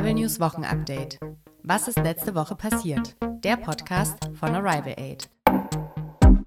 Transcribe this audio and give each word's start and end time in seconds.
Arrival 0.00 0.14
News 0.14 0.40
Wochenupdate. 0.40 1.18
Was 1.62 1.86
ist 1.86 1.98
letzte 1.98 2.34
Woche 2.34 2.54
passiert? 2.54 3.16
Der 3.44 3.58
Podcast 3.58 4.30
von 4.32 4.48
Arrival 4.54 4.94
Aid. 4.96 5.28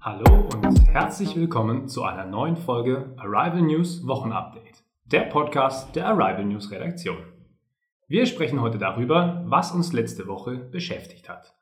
Hallo 0.00 0.48
und 0.52 0.88
herzlich 0.88 1.36
willkommen 1.36 1.86
zu 1.86 2.02
einer 2.02 2.26
neuen 2.26 2.56
Folge 2.56 3.14
Arrival 3.16 3.62
News 3.62 4.04
Wochenupdate, 4.08 4.82
der 5.04 5.20
Podcast 5.26 5.94
der 5.94 6.08
Arrival 6.08 6.46
News 6.46 6.72
Redaktion. 6.72 7.18
Wir 8.08 8.26
sprechen 8.26 8.60
heute 8.60 8.78
darüber, 8.78 9.44
was 9.46 9.70
uns 9.70 9.92
letzte 9.92 10.26
Woche 10.26 10.56
beschäftigt 10.56 11.28
hat. 11.28 11.54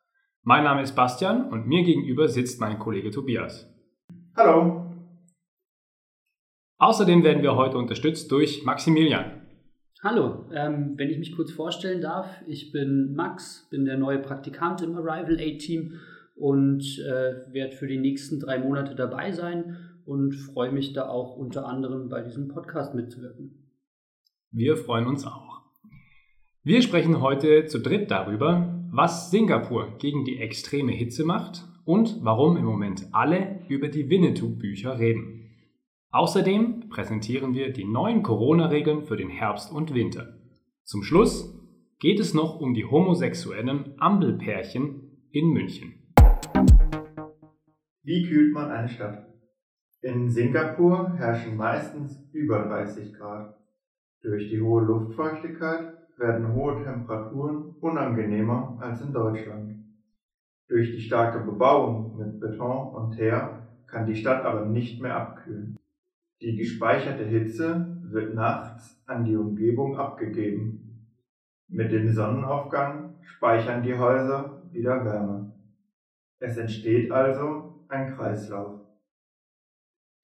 Mein 0.45 0.64
Name 0.64 0.80
ist 0.80 0.96
Bastian 0.96 1.50
und 1.50 1.66
mir 1.66 1.82
gegenüber 1.82 2.27
sitzt 2.27 2.59
mein 2.59 2.79
Kollege 2.79 3.11
Tobias. 3.11 3.70
Hallo. 4.34 4.95
Außerdem 6.79 7.22
werden 7.22 7.43
wir 7.43 7.54
heute 7.54 7.77
unterstützt 7.77 8.32
durch 8.32 8.64
Maximilian. 8.64 9.41
Hallo, 10.04 10.46
ähm, 10.52 10.94
wenn 10.96 11.11
ich 11.11 11.18
mich 11.18 11.36
kurz 11.36 11.52
vorstellen 11.52 12.00
darf, 12.00 12.43
ich 12.48 12.72
bin 12.72 13.14
Max, 13.14 13.68
bin 13.70 13.84
der 13.84 13.96
neue 13.96 14.18
Praktikant 14.18 14.82
im 14.82 14.96
Arrival 14.96 15.38
Aid 15.38 15.60
Team 15.60 15.93
und 16.34 16.82
äh, 16.98 17.52
werde 17.52 17.76
für 17.76 17.86
die 17.86 17.98
nächsten 17.98 18.40
drei 18.40 18.58
Monate 18.58 18.96
dabei 18.96 19.30
sein 19.30 19.76
und 20.04 20.32
freue 20.32 20.72
mich 20.72 20.93
da 20.93 21.08
auch 21.08 21.36
unter 21.36 21.68
anderem 21.68 22.08
bei 22.08 22.20
diesem 22.20 22.48
Podcast 22.48 22.96
mitzuwirken. 22.96 23.70
Wir 24.50 24.76
freuen 24.76 25.07
uns 25.07 25.24
auch. 25.24 25.60
Wir 26.64 26.82
sprechen 26.82 27.21
heute 27.21 27.66
zu 27.66 27.79
dritt 27.79 28.10
darüber, 28.10 28.84
was 28.90 29.30
Singapur 29.30 29.98
gegen 29.98 30.24
die 30.24 30.38
extreme 30.38 30.90
Hitze 30.90 31.22
macht 31.22 31.62
und 31.84 32.19
warum 32.22 32.56
im 32.56 32.64
Moment 32.64 33.06
alle 33.12 33.60
über 33.69 33.86
die 33.86 34.10
Winnetou-Bücher 34.10 34.98
reden. 34.98 35.41
Außerdem 36.14 36.91
präsentieren 36.91 37.55
wir 37.55 37.72
die 37.72 37.86
neuen 37.86 38.22
Corona-Regeln 38.22 39.05
für 39.05 39.16
den 39.16 39.30
Herbst 39.30 39.72
und 39.72 39.94
Winter. 39.94 40.34
Zum 40.82 41.02
Schluss 41.02 41.58
geht 42.00 42.20
es 42.20 42.34
noch 42.34 42.60
um 42.60 42.74
die 42.74 42.84
homosexuellen 42.84 43.94
Ampelpärchen 43.96 45.27
in 45.30 45.48
München. 45.55 46.12
Wie 48.02 48.28
kühlt 48.28 48.52
man 48.52 48.70
eine 48.70 48.90
Stadt? 48.90 49.27
In 50.02 50.28
Singapur 50.28 51.14
herrschen 51.14 51.56
meistens 51.56 52.22
über 52.34 52.58
30 52.58 53.14
Grad. 53.14 53.56
Durch 54.20 54.50
die 54.50 54.60
hohe 54.60 54.83
Luftfeuchtigkeit 54.83 55.94
werden 56.18 56.52
hohe 56.52 56.84
Temperaturen 56.84 57.74
unangenehmer 57.80 58.77
als 58.80 59.00
in 59.00 59.14
Deutschland. 59.14 59.83
Durch 60.68 60.90
die 60.90 61.00
starke 61.00 61.42
Bebauung 61.42 62.18
mit 62.18 62.38
Beton 62.38 62.94
und 62.94 63.12
Teer 63.12 63.66
kann 63.86 64.06
die 64.06 64.16
Stadt 64.16 64.44
aber 64.44 64.66
nicht 64.66 65.00
mehr 65.00 65.16
abkühlen. 65.16 65.78
Die 66.42 66.56
gespeicherte 66.56 67.24
Hitze 67.24 68.00
wird 68.02 68.34
nachts 68.34 69.00
an 69.06 69.24
die 69.24 69.36
Umgebung 69.36 69.96
abgegeben. 69.96 71.06
Mit 71.68 71.92
dem 71.92 72.10
Sonnenaufgang 72.10 73.14
speichern 73.22 73.84
die 73.84 73.96
Häuser 73.96 74.60
wieder 74.72 75.04
Wärme. 75.04 75.52
Es 76.40 76.56
entsteht 76.56 77.12
also 77.12 77.84
ein 77.86 78.16
Kreislauf. 78.16 78.80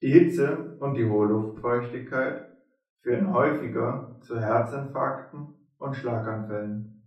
Die 0.03 0.11
Hitze 0.11 0.77
und 0.81 0.95
die 0.95 1.09
hohe 1.09 1.29
Luftfeuchtigkeit 1.29 2.49
führen 3.03 3.33
häufiger 3.33 4.19
zu 4.21 4.41
Herzinfarkten 4.41 5.55
und 5.79 5.95
Schlaganfällen. 5.95 7.01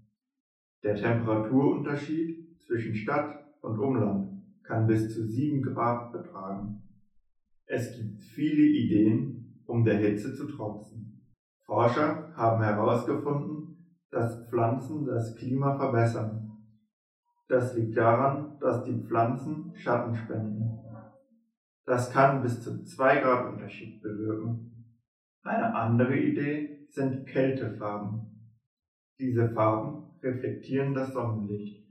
Der 0.83 0.95
Temperaturunterschied 0.95 2.61
zwischen 2.61 2.95
Stadt 2.95 3.43
und 3.61 3.77
Umland 3.77 4.41
kann 4.63 4.87
bis 4.87 5.13
zu 5.13 5.27
7 5.27 5.61
Grad 5.61 6.13
betragen. 6.13 6.81
Es 7.73 7.95
gibt 7.95 8.21
viele 8.21 8.65
Ideen, 8.65 9.63
um 9.65 9.85
der 9.85 9.95
Hitze 9.95 10.35
zu 10.35 10.45
trotzen. 10.45 11.23
Forscher 11.65 12.33
haben 12.35 12.61
herausgefunden, 12.61 13.95
dass 14.09 14.45
Pflanzen 14.49 15.05
das 15.05 15.37
Klima 15.37 15.77
verbessern. 15.77 16.51
Das 17.47 17.73
liegt 17.77 17.95
daran, 17.95 18.59
dass 18.59 18.83
die 18.83 19.01
Pflanzen 19.01 19.71
Schatten 19.73 20.13
spenden. 20.13 20.79
Das 21.85 22.11
kann 22.11 22.41
bis 22.41 22.61
zu 22.61 22.83
2 22.83 23.21
Grad 23.21 23.53
Unterschied 23.53 24.01
bewirken. 24.01 24.97
Eine 25.41 25.73
andere 25.73 26.17
Idee 26.17 26.85
sind 26.89 27.25
Kältefarben. 27.25 28.51
Diese 29.17 29.49
Farben 29.51 30.19
reflektieren 30.21 30.93
das 30.93 31.13
Sonnenlicht. 31.13 31.87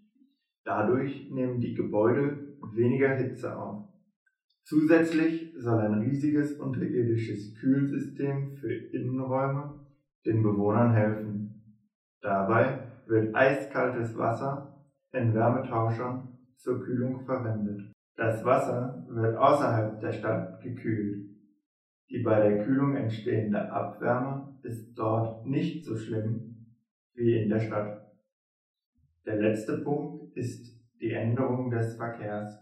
Dadurch 0.62 1.30
nehmen 1.30 1.58
die 1.58 1.72
Gebäude 1.72 2.58
weniger 2.74 3.16
Hitze 3.16 3.58
auf. 3.58 3.88
Zusätzlich 4.64 5.52
soll 5.56 5.80
ein 5.80 6.00
riesiges 6.00 6.58
unterirdisches 6.58 7.54
Kühlsystem 7.56 8.56
für 8.56 8.72
Innenräume 8.72 9.86
den 10.24 10.42
Bewohnern 10.42 10.92
helfen. 10.92 11.62
Dabei 12.20 12.80
wird 13.06 13.34
eiskaltes 13.34 14.16
Wasser 14.16 14.84
in 15.12 15.34
Wärmetauschern 15.34 16.38
zur 16.56 16.84
Kühlung 16.84 17.24
verwendet. 17.24 17.92
Das 18.16 18.44
Wasser 18.44 19.06
wird 19.08 19.36
außerhalb 19.36 20.00
der 20.00 20.12
Stadt 20.12 20.60
gekühlt. 20.60 21.30
Die 22.10 22.22
bei 22.22 22.48
der 22.48 22.64
Kühlung 22.64 22.94
entstehende 22.96 23.72
Abwärme 23.72 24.58
ist 24.62 24.94
dort 24.94 25.46
nicht 25.46 25.84
so 25.84 25.96
schlimm 25.96 26.66
wie 27.14 27.42
in 27.42 27.48
der 27.48 27.60
Stadt. 27.60 28.12
Der 29.24 29.36
letzte 29.36 29.78
Punkt 29.78 30.36
ist 30.36 30.76
die 31.00 31.12
Änderung 31.12 31.70
des 31.70 31.96
Verkehrs. 31.96 32.58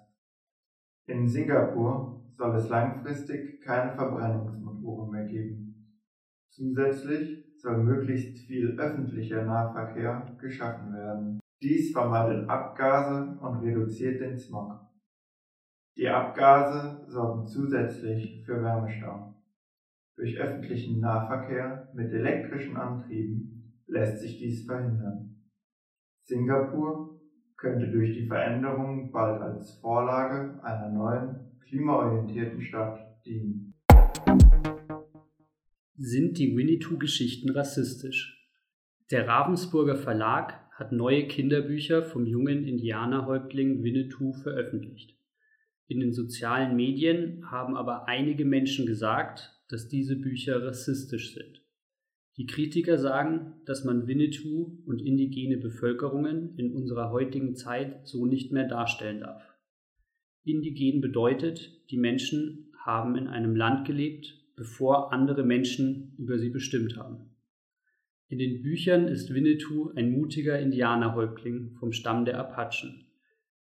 In 1.09 1.27
Singapur 1.27 2.23
soll 2.37 2.55
es 2.57 2.69
langfristig 2.69 3.63
keine 3.63 3.95
Verbrennungsmotoren 3.95 5.11
mehr 5.11 5.25
geben. 5.25 5.97
Zusätzlich 6.51 7.47
soll 7.57 7.83
möglichst 7.83 8.47
viel 8.47 8.79
öffentlicher 8.79 9.43
Nahverkehr 9.47 10.37
geschaffen 10.39 10.93
werden. 10.93 11.41
Dies 11.63 11.93
vermeidet 11.93 12.47
Abgase 12.51 13.39
und 13.41 13.61
reduziert 13.61 14.21
den 14.21 14.39
Smog. 14.39 14.81
Die 15.97 16.09
Abgase 16.09 17.07
sorgen 17.09 17.47
zusätzlich 17.47 18.45
für 18.45 18.63
Wärmestau. 18.63 19.35
Durch 20.15 20.37
öffentlichen 20.37 21.01
Nahverkehr 21.01 21.91
mit 21.95 22.13
elektrischen 22.13 22.77
Antrieben 22.77 23.81
lässt 23.87 24.21
sich 24.21 24.39
dies 24.39 24.67
verhindern. 24.67 25.43
Singapur 26.25 27.18
könnte 27.59 27.89
durch 27.89 28.13
die 28.17 28.27
Veränderung 28.27 29.11
bald 29.11 29.43
als 29.43 29.75
Vorlage 29.81 30.63
einer 30.63 30.89
neuen, 30.91 31.59
klimaorientierten 31.67 32.63
Stadt 32.63 33.25
dienen. 33.27 33.75
Sind 35.97 36.39
die 36.39 36.57
Winnetou-Geschichten 36.57 37.51
rassistisch? 37.51 38.49
Der 39.11 39.27
Ravensburger 39.27 39.97
Verlag 39.97 40.55
hat 40.71 40.93
neue 40.93 41.27
Kinderbücher 41.27 42.05
vom 42.05 42.25
jungen 42.25 42.65
Indianerhäuptling 42.65 43.83
Winnetou 43.83 44.33
veröffentlicht. 44.33 45.19
In 45.89 45.99
den 45.99 46.13
sozialen 46.13 46.77
Medien 46.77 47.51
haben 47.51 47.77
aber 47.77 48.07
einige 48.07 48.45
Menschen 48.45 48.87
gesagt, 48.87 49.61
dass 49.69 49.89
diese 49.89 50.15
Bücher 50.15 50.65
rassistisch 50.65 51.35
sind. 51.35 51.61
Die 52.39 52.47
Kritiker 52.47 52.99
sagen, 52.99 53.55
dass 53.67 53.83
man 53.85 54.07
Winnetou 54.07 54.79
und 54.87 55.03
indigene 55.03 55.57
Bevölkerungen 55.57 56.57
in 56.57 56.73
unserer 56.73 57.11
heutigen 57.11 57.57
Zeit 57.57 58.07
so 58.07 58.27
nicht 58.27 58.53
mehr 58.53 58.69
darstellen 58.69 59.21
darf. 59.21 59.43
Indigen 60.45 61.01
bedeutet, 61.01 61.83
die 61.91 61.99
Menschen 61.99 62.73
haben 62.85 63.17
in 63.17 63.27
einem 63.27 63.57
Land 63.57 63.89
gelebt, 63.89 64.41
bevor 64.55 65.13
andere 65.13 65.43
Menschen 65.43 66.15
über 66.17 66.39
sie 66.39 66.51
bestimmt 66.51 66.97
haben. 66.97 67.31
In 68.29 68.39
den 68.39 68.63
Büchern 68.63 69.09
ist 69.09 69.35
Winnetou 69.35 69.91
ein 69.97 70.13
mutiger 70.13 70.61
Indianerhäuptling 70.61 71.73
vom 71.81 71.91
Stamm 71.91 72.25
der 72.25 72.39
Apachen. 72.39 73.07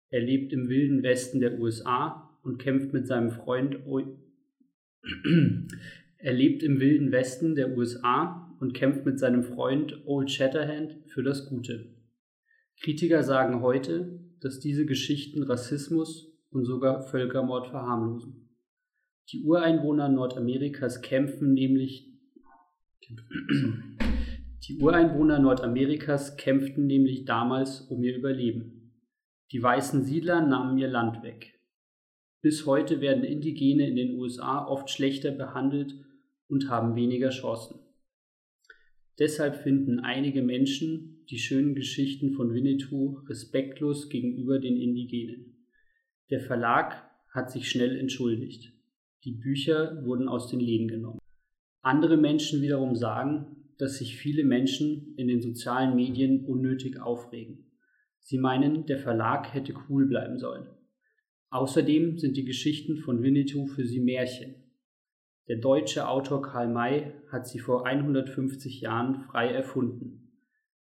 Er 0.09 0.21
lebt 0.21 0.53
im 0.53 0.69
wilden 0.69 1.01
Westen 1.01 1.39
der 1.39 1.59
USA 1.59 2.37
und 2.43 2.59
kämpft 2.59 2.93
mit 2.93 3.07
seinem 3.07 3.31
Freund 3.31 3.79
o 3.87 3.99
Er 6.21 6.33
lebt 6.33 6.61
im 6.63 6.79
wilden 6.79 7.11
Westen 7.11 7.55
der 7.55 7.75
USA 7.75 8.48
und 8.59 8.73
kämpft 8.73 9.05
mit 9.05 9.19
seinem 9.19 9.43
Freund 9.43 10.05
Old 10.05 10.29
Shatterhand 10.31 10.97
für 11.07 11.23
das 11.23 11.47
Gute. 11.47 11.95
Kritiker 12.81 13.23
sagen 13.23 13.61
heute, 13.61 14.19
dass 14.41 14.59
diese 14.59 14.85
Geschichten 14.85 15.43
Rassismus 15.43 16.31
und 16.51 16.65
sogar 16.65 17.01
Völkermord 17.01 17.67
verharmlosen. 17.67 18.49
Die 19.31 19.43
Ureinwohner 19.43 20.09
Nordamerikas 20.09 21.01
kämpfen 21.01 21.53
nämlich 21.53 22.09
die 24.67 24.79
Ureinwohner 24.79 25.39
Nordamerikas 25.39 26.37
kämpften 26.37 26.85
nämlich 26.85 27.25
damals 27.25 27.81
um 27.81 28.03
ihr 28.03 28.15
Überleben. 28.15 28.93
Die 29.51 29.63
weißen 29.63 30.03
Siedler 30.03 30.45
nahmen 30.45 30.77
ihr 30.77 30.87
Land 30.87 31.23
weg. 31.23 31.59
Bis 32.41 32.67
heute 32.67 33.01
werden 33.01 33.23
Indigene 33.23 33.87
in 33.87 33.95
den 33.95 34.15
USA 34.19 34.65
oft 34.65 34.89
schlechter 34.89 35.31
behandelt 35.31 35.95
und 36.47 36.69
haben 36.69 36.95
weniger 36.95 37.29
Chancen. 37.29 37.79
Deshalb 39.19 39.57
finden 39.57 39.99
einige 39.99 40.41
Menschen 40.41 41.25
die 41.29 41.39
schönen 41.39 41.75
Geschichten 41.75 42.31
von 42.31 42.53
Winnetou 42.53 43.19
respektlos 43.27 44.09
gegenüber 44.09 44.59
den 44.59 44.77
Indigenen. 44.77 45.57
Der 46.29 46.39
Verlag 46.39 47.03
hat 47.29 47.51
sich 47.51 47.69
schnell 47.69 47.97
entschuldigt. 47.97 48.73
Die 49.25 49.33
Bücher 49.33 50.03
wurden 50.05 50.29
aus 50.29 50.49
den 50.49 50.61
Läden 50.61 50.87
genommen. 50.87 51.19
Andere 51.81 52.15
Menschen 52.15 52.61
wiederum 52.61 52.95
sagen, 52.95 53.73
dass 53.77 53.97
sich 53.97 54.15
viele 54.15 54.43
Menschen 54.45 55.15
in 55.17 55.27
den 55.27 55.41
sozialen 55.41 55.95
Medien 55.95 56.45
unnötig 56.45 57.01
aufregen. 57.01 57.71
Sie 58.19 58.37
meinen, 58.37 58.85
der 58.85 58.99
Verlag 58.99 59.53
hätte 59.53 59.73
cool 59.89 60.05
bleiben 60.05 60.37
sollen. 60.37 60.67
Außerdem 61.49 62.17
sind 62.17 62.37
die 62.37 62.45
Geschichten 62.45 62.97
von 62.97 63.21
Winnetou 63.21 63.67
für 63.67 63.85
sie 63.85 63.99
Märchen. 63.99 64.55
Der 65.49 65.57
deutsche 65.57 66.07
Autor 66.07 66.43
Karl 66.43 66.67
May 66.67 67.11
hat 67.31 67.47
sie 67.47 67.57
vor 67.57 67.83
150 67.83 68.81
Jahren 68.81 69.15
frei 69.15 69.51
erfunden. 69.51 70.31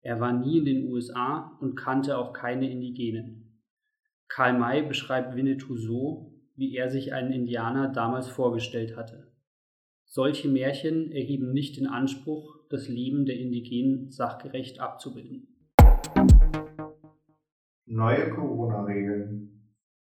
Er 0.02 0.18
war 0.18 0.32
nie 0.32 0.58
in 0.58 0.64
den 0.64 0.92
USA 0.92 1.56
und 1.60 1.76
kannte 1.76 2.18
auch 2.18 2.32
keine 2.32 2.68
Indigenen. 2.68 3.62
Karl 4.26 4.58
May 4.58 4.82
beschreibt 4.82 5.36
Winnetou 5.36 5.76
so, 5.76 6.34
wie 6.56 6.74
er 6.74 6.90
sich 6.90 7.12
einen 7.12 7.30
Indianer 7.30 7.92
damals 7.92 8.26
vorgestellt 8.26 8.96
hatte. 8.96 9.32
Solche 10.04 10.48
Märchen 10.48 11.12
erheben 11.12 11.52
nicht 11.52 11.76
den 11.76 11.86
Anspruch, 11.86 12.58
das 12.68 12.88
Leben 12.88 13.24
der 13.24 13.38
Indigenen 13.38 14.10
sachgerecht 14.10 14.80
abzubilden. 14.80 15.46
Neue 17.84 18.30
Corona-Regeln. 18.30 19.55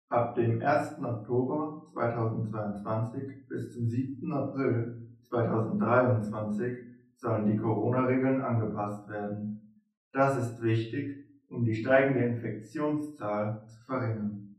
Ab 0.08 0.34
dem 0.34 0.60
1. 0.60 1.02
Oktober 1.02 1.86
2022 1.92 3.48
bis 3.48 3.72
zum 3.72 3.88
7. 3.88 4.32
April 4.32 5.08
2023 5.22 6.78
sollen 7.16 7.46
die 7.46 7.56
Corona-Regeln 7.56 8.42
angepasst 8.42 9.08
werden. 9.08 9.80
Das 10.12 10.36
ist 10.36 10.62
wichtig, 10.62 11.24
um 11.48 11.64
die 11.64 11.74
steigende 11.74 12.24
Infektionszahl 12.24 13.64
zu 13.66 13.80
verringern. 13.86 14.56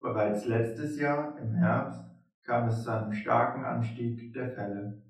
Bereits 0.00 0.46
letztes 0.46 0.98
Jahr 0.98 1.38
im 1.38 1.54
Herbst 1.54 2.04
kam 2.44 2.68
es 2.68 2.82
zu 2.82 2.90
einem 2.90 3.12
starken 3.12 3.64
Anstieg 3.64 4.32
der 4.32 4.50
Fälle. 4.50 5.02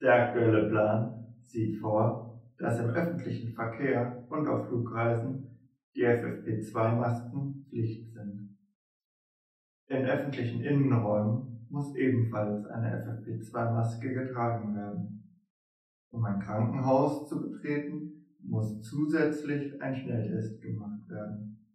Der 0.00 0.28
aktuelle 0.28 0.68
Plan 0.70 1.26
sieht 1.44 1.80
vor, 1.80 2.40
dass 2.58 2.80
im 2.80 2.90
öffentlichen 2.90 3.52
Verkehr 3.52 4.24
und 4.30 4.48
auf 4.48 4.68
Flugreisen 4.68 5.50
die 5.94 6.06
FFP2-Masken 6.06 7.66
Pflicht 7.68 8.12
sind. 8.12 8.43
In 9.88 10.04
öffentlichen 10.06 10.62
Innenräumen 10.62 11.66
muss 11.68 11.94
ebenfalls 11.96 12.64
eine 12.66 13.04
FFP2-Maske 13.04 14.14
getragen 14.14 14.74
werden. 14.74 15.40
Um 16.10 16.24
ein 16.24 16.40
Krankenhaus 16.40 17.28
zu 17.28 17.40
betreten, 17.42 18.26
muss 18.40 18.80
zusätzlich 18.82 19.80
ein 19.82 19.94
Schnelltest 19.94 20.62
gemacht 20.62 21.08
werden. 21.08 21.68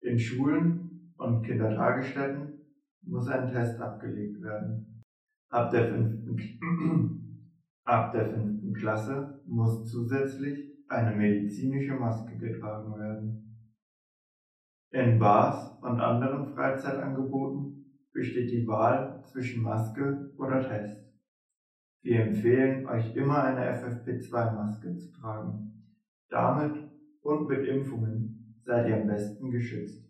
In 0.00 0.18
Schulen 0.18 1.12
und 1.16 1.42
Kindertagesstätten 1.44 2.60
muss 3.02 3.28
ein 3.28 3.52
Test 3.52 3.80
abgelegt 3.80 4.42
werden. 4.42 5.02
Ab 5.50 5.70
der 5.70 5.88
fünften, 5.88 7.46
ab 7.84 8.12
der 8.12 8.30
fünften 8.30 8.72
Klasse 8.72 9.40
muss 9.46 9.90
zusätzlich 9.90 10.72
eine 10.88 11.14
medizinische 11.14 11.94
Maske 11.94 12.36
getragen 12.36 12.98
werden. 12.98 13.51
In 14.94 15.18
Bars 15.18 15.72
und 15.80 16.02
anderen 16.02 16.52
Freizeitangeboten 16.52 17.86
besteht 18.12 18.50
die 18.50 18.66
Wahl 18.66 19.24
zwischen 19.24 19.62
Maske 19.62 20.30
oder 20.36 20.60
Test. 20.60 21.02
Wir 22.02 22.20
empfehlen 22.20 22.86
euch 22.86 23.16
immer 23.16 23.42
eine 23.42 23.72
FFP2-Maske 23.74 24.94
zu 24.96 25.10
tragen. 25.12 25.82
Damit 26.28 26.74
und 27.22 27.48
mit 27.48 27.66
Impfungen 27.66 28.60
seid 28.66 28.86
ihr 28.86 29.00
am 29.00 29.06
besten 29.06 29.50
geschützt. 29.50 30.06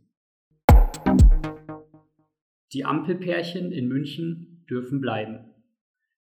Die 2.73 2.85
Ampelpärchen 2.85 3.71
in 3.71 3.87
München 3.87 4.65
dürfen 4.69 5.01
bleiben. 5.01 5.45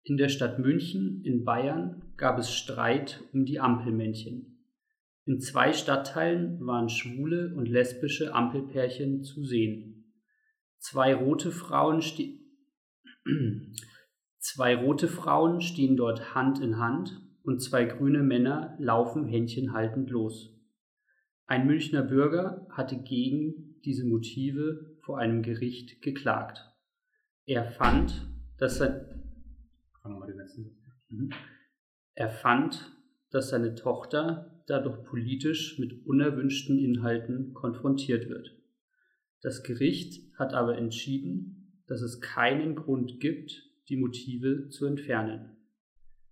In 0.02 0.18
der 0.18 0.30
Stadt 0.30 0.58
München 0.58 1.22
in 1.24 1.44
Bayern 1.44 2.02
gab 2.16 2.40
es 2.40 2.52
Streit 2.52 3.24
um 3.34 3.46
die 3.46 3.60
Ampelmännchen. 3.60 4.57
In 5.28 5.42
zwei 5.42 5.74
Stadtteilen 5.74 6.66
waren 6.66 6.88
schwule 6.88 7.54
und 7.54 7.68
lesbische 7.68 8.34
Ampelpärchen 8.34 9.26
zu 9.26 9.44
sehen. 9.44 10.14
Zwei 10.78 11.14
rote 11.14 11.52
Frauen, 11.52 12.02
ste 12.02 12.40
zwei 14.40 14.74
rote 14.74 15.10
Frauen 15.10 15.60
stehen 15.60 15.98
dort 15.98 16.34
Hand 16.34 16.62
in 16.62 16.78
Hand 16.78 17.22
und 17.44 17.62
zwei 17.62 17.84
grüne 17.84 18.24
Männer 18.24 18.78
laufen 18.80 19.26
händchenhaltend 19.26 20.10
los. 20.10 20.58
Ein 21.46 21.68
Münchner 21.68 22.04
Bürger 22.04 22.66
hatte 22.72 22.98
gegen 22.98 23.82
diese 23.84 24.06
Motive 24.06 24.96
vor 25.02 25.20
einem 25.20 25.42
Gericht 25.42 26.02
geklagt. 26.02 26.64
Er 27.46 27.66
fand, 27.66 28.30
dass 28.58 28.78
Satz. 28.78 29.14
Mhm. 31.10 31.32
Er 32.14 32.30
fand, 32.30 32.94
dass 33.30 33.50
seine 33.50 33.76
Tochter 33.76 34.57
dadurch 34.68 35.04
politisch 35.04 35.80
mit 35.80 36.06
unerwünschten 36.06 36.78
Inhalten 36.78 37.54
konfrontiert 37.54 38.30
wird. 38.30 38.56
Das 39.42 39.64
Gericht 39.64 40.22
hat 40.36 40.54
aber 40.54 40.78
entschieden, 40.78 41.82
dass 41.88 42.02
es 42.02 42.22
keinen 42.22 42.76
Grund 42.76 43.20
gibt, 43.20 43.64
die 43.90 43.96
Motive 43.96 44.68
zu 44.70 44.86
entfernen. 44.86 45.58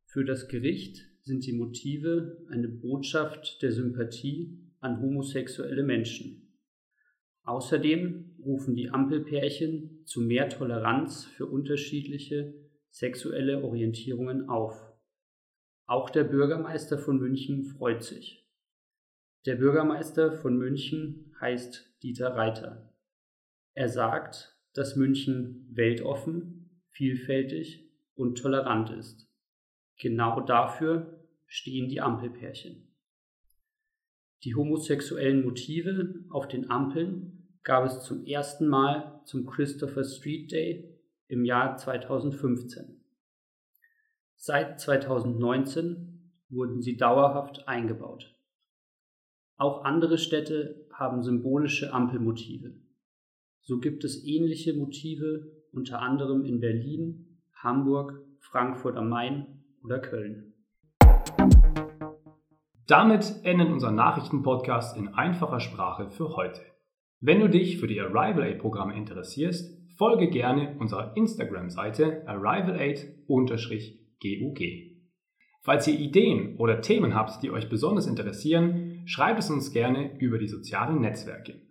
Für 0.05 0.25
das 0.25 0.47
Gericht 0.47 1.03
sind 1.21 1.45
die 1.45 1.53
Motive 1.53 2.45
eine 2.49 2.67
Botschaft 2.67 3.61
der 3.61 3.71
Sympathie 3.71 4.59
an 4.79 5.01
homosexuelle 5.01 5.83
Menschen. 5.83 6.59
Außerdem 7.43 8.35
rufen 8.43 8.75
die 8.75 8.89
Ampelpärchen 8.89 10.01
zu 10.05 10.21
mehr 10.21 10.49
Toleranz 10.49 11.25
für 11.25 11.45
unterschiedliche 11.45 12.53
sexuelle 12.89 13.63
Orientierungen 13.63 14.49
auf. 14.49 14.84
Auch 15.87 16.09
der 16.09 16.23
Bürgermeister 16.23 16.97
von 16.97 17.19
München 17.19 17.63
freut 17.63 18.03
sich. 18.03 18.47
Der 19.45 19.55
Bürgermeister 19.55 20.31
von 20.31 20.57
München 20.57 21.35
heißt 21.39 22.01
Dieter 22.01 22.35
Reiter. 22.35 22.91
Er 23.75 23.89
sagt, 23.89 24.57
dass 24.73 24.95
München 24.95 25.69
weltoffen, 25.71 26.81
vielfältig 26.89 27.91
und 28.15 28.39
tolerant 28.39 28.89
ist. 28.89 29.29
Genau 29.97 30.41
dafür 30.41 31.23
stehen 31.45 31.87
die 31.87 32.01
Ampelpärchen. 32.01 32.91
Die 34.43 34.55
homosexuellen 34.55 35.43
Motive 35.43 36.25
auf 36.29 36.47
den 36.47 36.69
Ampeln 36.71 37.59
gab 37.63 37.85
es 37.85 38.01
zum 38.03 38.25
ersten 38.25 38.67
Mal 38.67 39.21
zum 39.25 39.45
Christopher 39.45 40.03
Street 40.03 40.51
Day 40.51 40.99
im 41.27 41.45
Jahr 41.45 41.77
2015. 41.77 43.04
Seit 44.47 44.79
2019 44.79 46.29
wurden 46.49 46.79
sie 46.79 46.97
dauerhaft 46.97 47.67
eingebaut. 47.67 48.35
Auch 49.57 49.83
andere 49.83 50.19
Städte 50.19 50.85
haben 50.93 51.23
symbolische 51.23 51.91
Ampelmotive. 51.91 52.75
So 53.61 53.79
gibt 53.79 54.03
es 54.03 54.23
ähnliche 54.23 54.75
Motive 54.75 55.51
unter 55.71 55.99
anderem 55.99 56.45
in 56.45 56.59
Berlin, 56.59 57.39
Hamburg, 57.55 58.21
Frankfurt 58.37 58.97
am 58.97 59.09
Main 59.09 59.63
oder 59.83 59.97
Köln. 59.97 60.53
Damit 62.85 63.39
endet 63.41 63.71
unser 63.71 63.89
Nachrichtenpodcast 63.89 64.95
in 64.95 65.07
einfacher 65.07 65.59
Sprache 65.59 66.11
für 66.11 66.35
heute. 66.35 66.61
Wenn 67.19 67.39
du 67.39 67.49
dich 67.49 67.79
für 67.79 67.87
die 67.87 67.99
Arrival 67.99 68.43
Aid 68.43 68.59
Programme 68.59 68.95
interessierst, 68.95 69.75
folge 69.97 70.29
gerne 70.29 70.77
unserer 70.77 71.17
Instagram-Seite 71.17 72.25
arrivalaid-gug. 74.23 74.95
Falls 75.61 75.87
ihr 75.87 75.99
Ideen 75.99 76.57
oder 76.57 76.81
Themen 76.81 77.15
habt, 77.15 77.41
die 77.41 77.49
euch 77.49 77.69
besonders 77.69 78.05
interessieren, 78.05 79.01
schreibt 79.05 79.39
es 79.39 79.49
uns 79.49 79.71
gerne 79.71 80.15
über 80.19 80.37
die 80.37 80.47
sozialen 80.47 81.01
Netzwerke. 81.01 81.61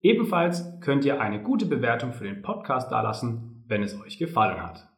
Ebenfalls 0.00 0.80
könnt 0.80 1.04
ihr 1.04 1.20
eine 1.20 1.40
gute 1.40 1.66
Bewertung 1.66 2.12
für 2.12 2.24
den 2.24 2.42
Podcast 2.42 2.90
dalassen, 2.90 3.64
wenn 3.68 3.84
es 3.84 4.00
euch 4.00 4.18
gefallen 4.18 4.60
hat. 4.60 4.88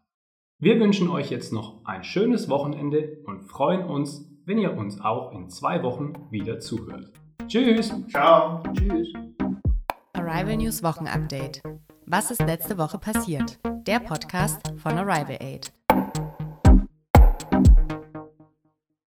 Wir 0.58 0.80
wünschen 0.80 1.10
euch 1.10 1.30
jetzt 1.30 1.52
noch 1.52 1.84
ein 1.84 2.02
schönes 2.02 2.48
Wochenende 2.48 3.18
und 3.26 3.42
freuen 3.42 3.84
uns, 3.84 4.26
wenn 4.46 4.56
ihr 4.56 4.74
uns 4.74 4.98
auch 5.00 5.32
in 5.32 5.50
zwei 5.50 5.82
Wochen 5.82 6.14
wieder 6.30 6.58
zuhört. 6.58 7.12
Tschüss. 7.46 7.92
Ciao. 8.08 8.62
Tschüss. 8.72 9.12
Arrival 10.14 10.56
News 10.56 10.82
Wochenupdate. 10.82 11.60
Was 12.06 12.30
ist 12.30 12.40
letzte 12.40 12.78
Woche 12.78 12.98
passiert? 12.98 13.58
Der 13.86 14.00
Podcast 14.00 14.62
von 14.78 14.92
Arrival 14.92 15.36
Aid. 15.40 15.70